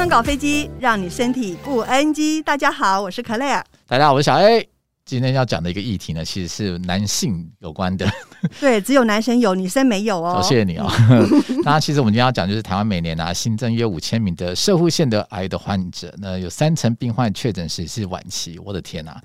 [0.00, 2.42] 康搞飞机，让你身体不 NG。
[2.42, 3.62] 大家好，我是可乐。
[3.86, 4.66] 大家好，我是小 A。
[5.04, 8.08] 今天要讲的一个议题呢，其实是男性有关的。
[8.58, 10.40] 对，只有男生有，女生没有哦。
[10.42, 10.90] 谢谢你哦。
[11.64, 18.58] 那其实我们今天要讲，就是台湾每年啊新增约五千名的摄护腺的癌的患者，那有三成病患确诊时是晚期。
[18.64, 19.20] 我的天啊！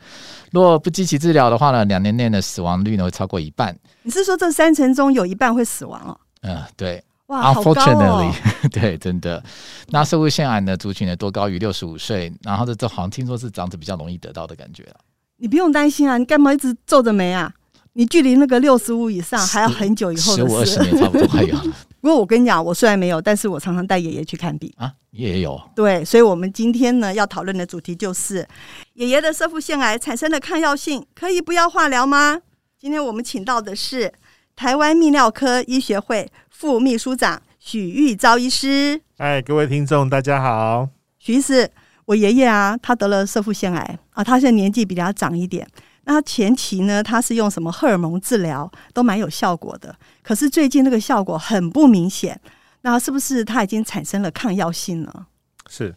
[0.51, 3.73] 如果不积极治疗的话呢，两年内的死亡率呢会超过一半。
[4.03, 6.19] 你是说这三成中有一半会死亡哦？
[6.41, 7.01] 嗯，对。
[7.27, 8.33] 哇，Unfortunately，、哦、
[8.71, 9.43] 对，真的。
[9.89, 14.95] 那社会腺癌的族群呢多高于六十五岁，然后这这好像听说是长者比较容易得到的感觉啊。
[15.37, 17.51] 你不用担心啊，你干嘛一直皱着眉啊？
[17.93, 21.55] 你距离那个六十五以上还要很久以后的事，十五二十年差不多还有。
[22.01, 24.93] 不过我跟你讲，我虽然没有，但是我常常带爷爷去看病啊。
[25.11, 25.59] 爷爷有。
[25.75, 28.47] 对，所以，我们今天呢要讨论的主题就是
[28.93, 32.39] 爷爷的摄护腺癌产生的抗药性，可以不要化疗吗？
[32.77, 34.13] 今天我们请到的是
[34.55, 39.01] 台湾泌尿科医学会副秘书长许玉昭医师。
[39.17, 40.87] 哎，各位听众，大家好。
[41.19, 41.69] 许医师。
[42.05, 45.67] 我爷爷啊，他得了摄护腺癌啊，他现在年纪比较长一点。
[46.03, 49.93] 那他前期呢，他是用什么荷尔蒙治疗，都蛮有效果的。
[50.21, 52.39] 可是最近那个效果很不明显，
[52.81, 55.25] 那是不是他已经产生了抗药性呢？
[55.67, 55.95] 是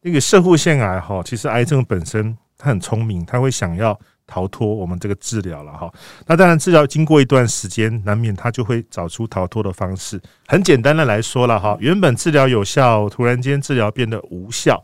[0.00, 5.92] 那个摄护腺癌哈，其实癌症本身它很聪明，它会想要逃脱我们这个治疗了哈。
[6.24, 10.20] 那当然治疗经过一段时间，难免它就会找出逃脱的方式。
[10.46, 14.80] 很简单的来说了哈，原本治疗有效，突然间治疗变得无效。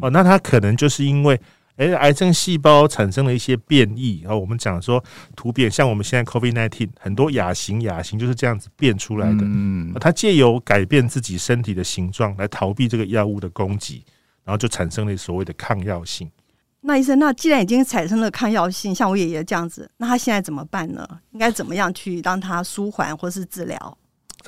[0.00, 1.38] 哦，那它可能就是因为，
[1.76, 5.02] 哎，癌症细胞产生了一些变异，然后我们讲说
[5.34, 9.38] 突变，像我们现在 COVID-19 很多亚型，亚型就是这样子变出来的。
[9.42, 14.02] 嗯，它借由改变自己身体的形状来逃避这个药物的攻击，
[14.44, 16.30] 然后就产生了所谓的抗药性。
[16.86, 21.06] 那医生，那既然已经产生了抗药性，像我爷爷这样子，那他现在怎么办呢？
[21.32, 23.98] 应该怎么样去让他舒缓或是治疗？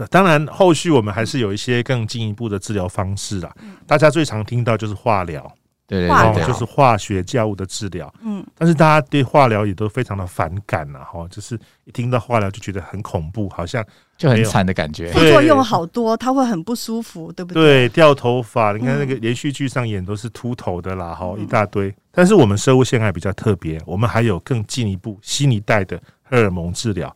[0.08, 3.53] 当然，后续我们还是有一些更进一步的治疗方式啦。
[3.84, 5.53] 大家最常听到就是化疗，
[5.89, 8.12] 对对对，就是化学药物的治疗。
[8.22, 13.82] 嗯，但是大家对化疗也都非常的反感呐，哈，就是一听到化疗就觉得很恐怖，好像
[14.19, 15.10] 就很惨的感觉。
[15.12, 17.62] 副作用好多，他会很不舒服，对不对？
[17.62, 21.93] 对，掉头发，你看那个连续剧上演都是秃头的啦，哈，一大堆。
[22.12, 27.09] 但是我们生物腺癌比较特别，我们还有更进一步新一代的荷尔蒙治疗。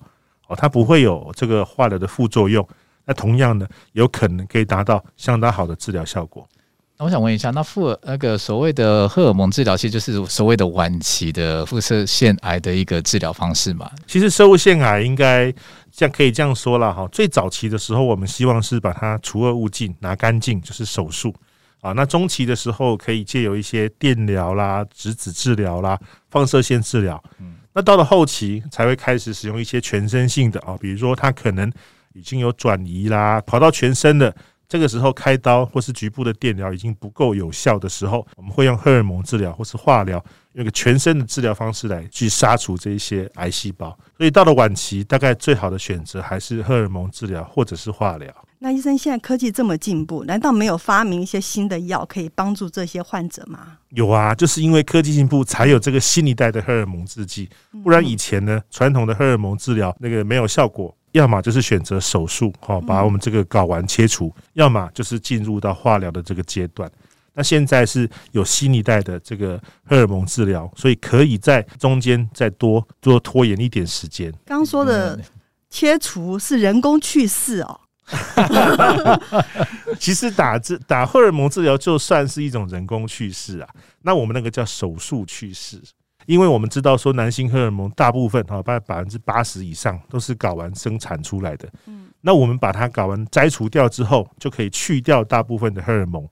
[0.49, 2.67] 哦它不会有这个化疗的副作用，
[3.05, 6.49] 那同样呢有可能可以达到相当好的治疗效果。
[7.03, 13.91] 我想问一下，那副那个所谓的荷尔蒙治疗，其实就是所谓的晚期的腹摄腺癌的一个治疗方式嘛？
[14.07, 15.53] 其实摄护腺癌应该
[15.91, 21.35] 这样可以这样说了哈，最早期的时候，我们希望是把它除恶务尽，拿干净，就是手术
[21.81, 21.93] 啊。
[21.93, 25.99] 那中期的时候，可以借由一些电疗啦、质子治疗啦、
[26.31, 27.55] 放射线治疗，嗯。
[27.75, 31.73] 那到了后期才会开始使用一些全身性的啊，比如说它可能
[32.13, 34.35] 已经有转移啦，跑到全身的，
[34.73, 40.17] 这个时候开刀或是局部的电疗已经不够有效的时候，我们会用荷尔蒙治疗或是化疗，
[40.55, 43.95] 用一个全身的治疗方式来去杀除这一些癌细胞。
[44.17, 48.35] 所以到了晚期，大概最好的选择还是荷尔蒙治疗或者是化疗。
[48.61, 53.77] 那医生，现在科技这么进步，难道没有发明一些新的药可以帮助这些患者吗？
[53.91, 57.47] 有啊，就是因为科技进步，才有这个新一代的荷尔蒙制剂。
[57.85, 66.91] 不然以前呢，传统的荷尔蒙治疗那个没有效果，要么就是选择手术，哈，把我们这个睾丸切除；要么就是进入到化疗的这个阶段。
[67.35, 74.31] 那现在是有新一代的这个荷尔蒙治疗，所以可以在中间再多多拖延一点时间。
[74.45, 75.19] 刚说的
[75.71, 77.81] 切除是人工去世哦。
[79.99, 83.69] 其实打治打荷尔蒙治疗就算是一种人工去世啊，
[84.03, 85.81] 那我们那个叫手术去势，
[86.27, 91.69] 因为我们知道说男性荷尔蒙大部分哈，大概百分之八十以上都是睾丸生产出来的。
[91.87, 96.27] 嗯，那我们把它睾丸摘除掉之后，就可以去掉大部分的荷尔蒙。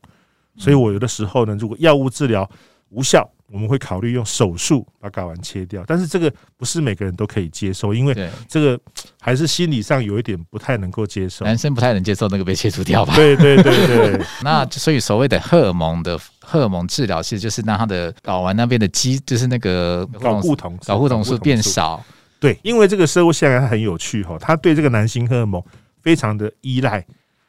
[0.56, 2.48] 所以我有的时候呢，如果药物治疗
[2.90, 8.78] 无效，我们会考虑用手术把睾丸切掉，但是这个不是每个人都可以接受，因为这个
[9.20, 11.44] 还是心理上有一点不太能够接受。
[11.44, 13.12] 男生不太能接受那个被切除掉吧？
[13.16, 14.20] 对对对对。
[14.44, 22.00] 那所以所谓的荷尔蒙的荷尔蒙治疗，其实就是让他的睾丸那边的肌，就是那个睾固酮、睾固酮素变少。
[22.38, 25.60] 对，因为这个生物现在很有趣哈，它对这个男性荷尔蒙
[26.00, 27.04] 非常的依赖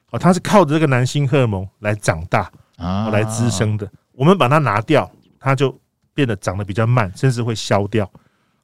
[0.09, 3.87] 哦，它是靠着这个男性荷尔蒙来长大啊，来滋生的。
[4.13, 5.07] 我们把它拿掉，
[5.39, 5.79] 它就。
[6.13, 8.09] 变得长得比较慢，甚至会消掉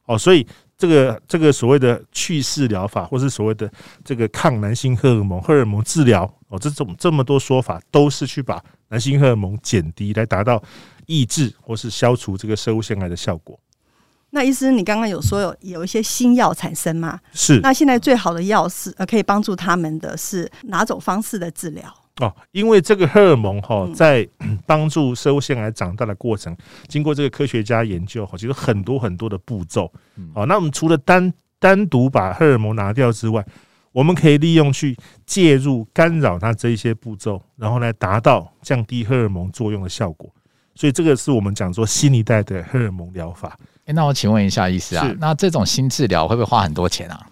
[0.05, 0.17] 哦。
[0.17, 0.45] 所以
[0.77, 3.71] 这个这个所谓的去势疗法，或是所谓的
[4.03, 10.61] 这个抗男性荷尔蒙荷尔蒙治疗哦，这种这么多说法，都是去把男性荷尔蒙减低，来达到
[11.05, 13.59] 抑制或是消除这个生物腺癌的效果。
[14.29, 17.17] 那医师，你刚刚有说有有一些新药产生吗？
[17.31, 17.59] 是。
[17.61, 21.91] 那现在最好的药是呃，可以帮助他们的是哪种方式的治疗？
[22.19, 24.27] 哦，因为这个荷尔蒙哈，在
[24.65, 26.55] 帮助生物腺癌长大的过程，
[26.87, 29.91] 经过这个科学家研究哈，其实很多很多的步骤。
[30.33, 33.45] 好，那我们除了单单独把荷尔蒙拿掉之外，
[33.91, 40.29] 我们可以利用去介入干扰它这一些步骤，然后来达到降低荷尔蒙作用的效果。
[40.75, 43.57] 所以这个是我们讲说新一代的荷尔蒙疗法。
[43.85, 47.25] 诶，那我请问一下医师啊，那这种新治疗会不会花很多钱啊？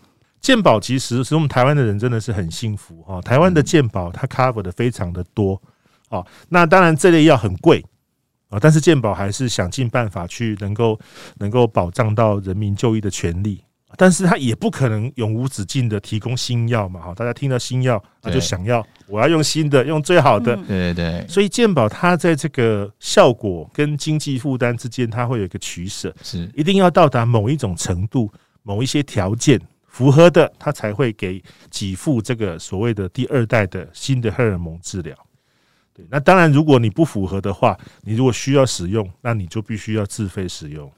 [0.46, 5.60] 健保其实使我们台湾的人真的是很幸福哈，台湾的健保它 cover 的非常的多
[6.10, 6.24] 哦。
[6.50, 7.84] 那当然这类药很贵
[8.50, 11.00] 啊，但是健保还是想尽办法去能够
[11.40, 13.64] 能够保障到人民就医的权利，
[13.98, 17.12] 但是它也不可能永无止境的提供新药嘛哈。
[17.16, 21.28] 大家听到新药，那就想要我要用新的，用最好的，对对对。
[21.28, 28.32] 所以健保它在这个效果跟经济负担之间，它会有一个取舍，是一定要到达某一种程度，
[28.62, 29.60] 某一些条件。
[29.96, 35.16] 符合的，他才会给给付这个所谓的第二代的新的荷尔蒙治疗。
[35.94, 40.92] 对，那当然，如果你不符合的话，你如果需要使用，那你就必须要自费使用。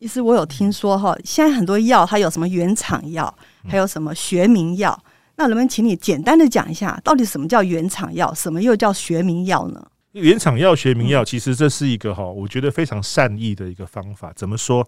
[0.00, 3.34] 意思我有听说哈，现在很多药它有什么原厂药，
[3.66, 5.02] 还有什么学名药。
[5.36, 9.82] 那能不能请你简单的讲一下，到底什么叫原厂药，什么又叫学名药呢？
[10.12, 14.30] 原厂药、学名药，其实这是一个哈，我觉得非常善意的一个方法。
[14.36, 14.86] 怎么说？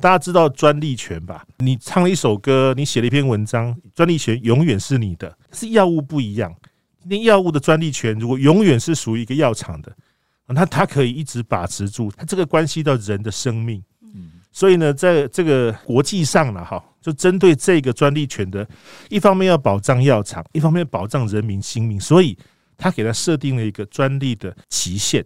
[0.00, 1.44] 大家知道专利权吧？
[1.58, 5.36] 你唱了一首歌，你写了一篇文章，专利权永远是你的。
[5.52, 6.52] 是药物不一样，
[7.04, 9.94] 那药物的专利权如果永远是属于一个药厂的，
[10.48, 12.10] 那它可以一直把持住。
[12.16, 13.82] 它这个关系到人的生命，
[14.50, 18.66] 所以呢，在这个国际上呢，哈，就针对这个专利权的，
[19.08, 22.36] 一方面要保障药厂，一方面保障人民性命，所以
[22.76, 25.24] 他给他设定了一个专利的期限，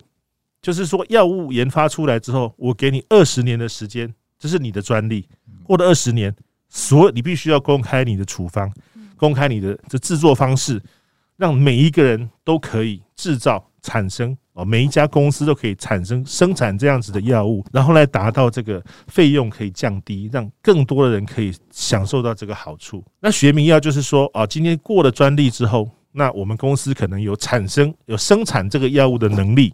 [0.61, 4.13] 就是说药物研发出来之后，我给你二十年的时间。
[4.39, 5.27] 这是你的专利，
[5.65, 6.35] 过了二十年，
[6.69, 8.71] 所有你必须要公开你的处方，
[9.17, 10.83] 公开你的这制作方式，
[11.37, 23.05] 让每一个人都可以制造产生哦，每一家公司都可以产生生产这样子的药物，然后来达到这个费用可以降低，让更多的人可以享受到这个好处。
[23.21, 29.73] 那学名药就是说啊，今天过了专利之后，那我们公司可能有产生有生产这个药物的能力。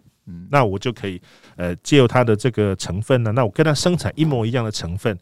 [0.49, 1.21] 那我就可以，
[1.55, 5.17] 呃，借由它的这个成分呢，那我跟它生产一模一样的成分，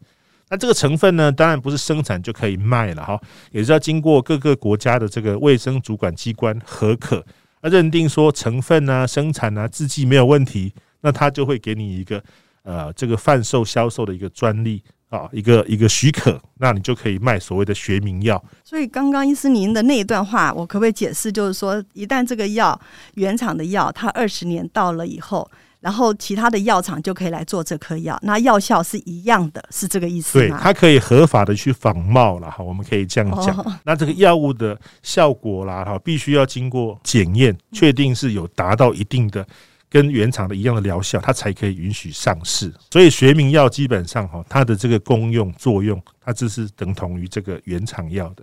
[0.48, 3.20] 那这个成分呢，当然不是生产就可以卖了哈，
[3.50, 7.24] 也是要经过各个国家的这个卫生主管机关核可，
[7.62, 12.22] 那认定说成分啊、生产啊、制剂没有问题，那它就会给你一个
[12.62, 14.82] 呃这个贩售销售的一个专利。
[15.12, 18.42] 啊，一个一个许可，那你就可以卖所谓的学名药。
[18.64, 22.80] 所以刚刚医师您的那一段话，我可不可以解释，就是说，一旦这个药
[23.14, 25.46] 原厂的药，它二十年到了以后，
[25.80, 30.56] 然后其他的药厂就可以来做这颗药，那药效是一样的，是这个意思吗？
[30.56, 33.54] 对，它可以合法的去仿冒了哈，我们可以这样讲。
[33.58, 39.46] 哦、那这个药物的效果啦，哈，必须要经过检验，确定是有达到一定的。
[39.92, 42.72] 跟原厂的一样的疗效，它才可以允许上市。
[42.90, 48.42] 所以学名药基本上哈，它的这个功用作用，它只是等同于这个原厂药的。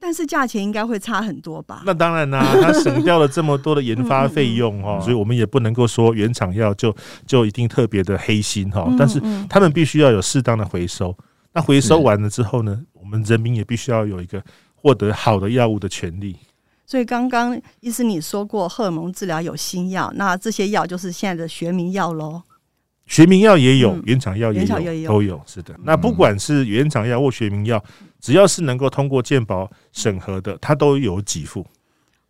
[0.00, 1.82] 但是价钱应该会差很多吧？
[1.86, 6.92] 那当然啦、啊，它省掉了这么多的研发费用哈，所以我们也不能够说原厂药就
[7.26, 8.92] 就一定特别的黑心哈。
[8.98, 11.16] 但是他们必须要有适当的回收。
[11.52, 14.42] 那回收完了之后呢，我们人民也必须要有一个
[14.74, 16.36] 获得好的药物的权利。
[16.88, 22.40] 所以刚刚医师你说过，荷尔蒙治疗有新药，那这些药就是现在的学名药喽。
[23.04, 24.64] 学名药也有，原厂药也
[25.02, 25.38] 有，都有。
[25.44, 27.82] 是的，那不管是原厂药或学名药，
[28.22, 31.66] 只要是能够通过健保审核的，它都有给付。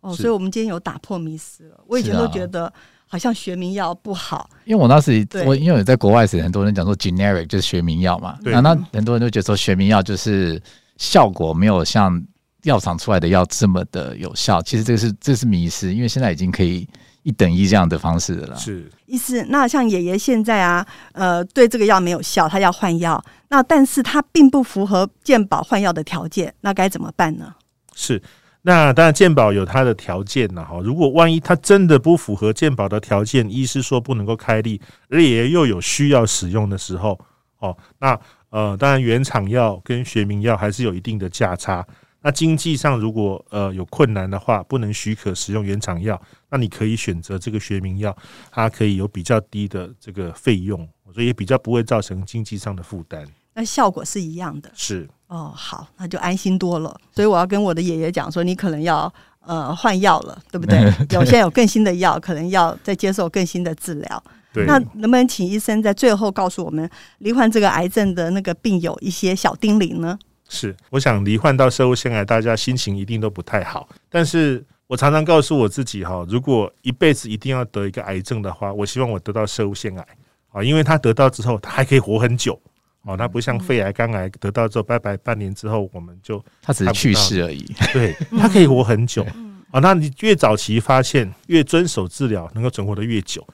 [0.01, 1.81] 哦，所以我们今天有打破迷思了。
[1.87, 2.71] 我以前都觉得
[3.07, 10.61] 好像学名药不好，因为我那时我因为在国外时，很多人讲说 generic 就是学名药嘛，那那很多人都觉得说学名药就是
[10.97, 12.21] 效果没有像。
[12.63, 16.87] 药厂出来的药这么的有效，其实这个是这是迷失，因为现在已经可以
[17.23, 18.55] 一等一这样的方式了。
[18.57, 27.53] 是，意思那像爷爷现在啊，呃，对这个药没有效，他要换药，那但是他并不符合健保换药的条件，那该怎么办呢？
[27.95, 28.21] 是，
[28.63, 30.79] 那当然健保有它的条件了哈。
[30.83, 37.17] 如果万一他真的不符合健保的条件，医师说不能够开立，而爷爷又有需要使用的时候，
[37.59, 41.85] 哦，那呃，当然原厂药跟学名药还是有一定的价差。
[42.21, 48.15] 那经济上如果呃有困难的话，不能许可使用原厂药，那你可以选择这个学名药，
[48.51, 53.25] 它可以有比较低的这个费用，所以也比较不会造成经济上的负担。
[53.53, 54.69] 那效果是一样的。
[54.73, 56.99] 是哦，好，那就安心多了。
[57.11, 60.77] 所以我要跟我的爷爷讲说，你可能要呃换药了，对不对？
[61.11, 64.23] 有现在有更新的药，可能要再接受更新的治疗。
[64.51, 64.65] 对。
[64.65, 70.17] 那能不能请医生在最后告诉我们，罹患这个癌症的那个病友一些小叮咛呢？
[70.49, 73.87] 是，我想罹患到社会腺癌，大家心情一定都不太好。
[74.09, 80.07] 但是我常常告诉我自己哈，如果一辈子一定要得一个癌症的话，我希望我得到社会腺癌
[80.51, 82.59] 啊，因为他得到之后，他还可以活很久
[83.03, 87.63] 哦，他不像肺癌、肝癌得到之后拜拜，半年之后我们就他只是去世而已。
[87.93, 89.23] 对， 他可以活很久
[89.69, 89.79] 啊。
[89.79, 93.45] 那你越早期发现，越遵守治疗，能够存活的越久。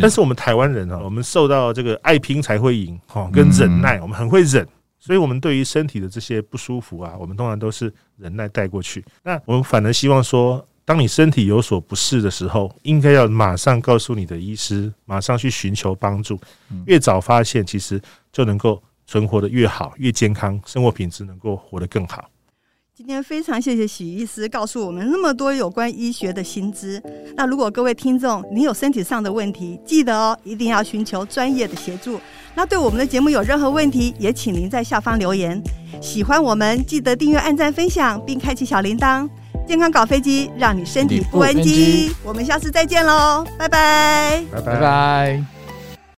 [0.00, 4.66] 但是我们台湾人啊，我们受到这个爱拼才会赢哈，跟忍耐，我们很会忍。
[5.00, 9.04] 所以，我们对于身体的这些不舒服啊，我们通常都是忍耐带过去。
[9.22, 16.38] 那我们反而希望说，当你身体有所不适的时候，应该要马上告诉你的医师，马上去寻求帮助。
[16.86, 22.29] 越早发现，其实就能够存活得越好，越健康，生活品质能够活得更好。
[23.00, 27.02] 今天非常谢谢许医师告诉我们那么多有关医学的新知。
[27.34, 32.20] 那如果各位听众您有身体上的问题，记得哦，一定要寻求专业的协助。
[32.54, 35.58] 那对我们的节目有任何问题，也请您在下方留言。
[36.02, 39.26] 喜欢我们，记得订阅、按赞、分享，并开启小铃铛。
[39.66, 42.12] 健康搞飞机，让你身体不 NG。
[42.22, 45.59] 我们下次再见喽，拜拜，拜拜。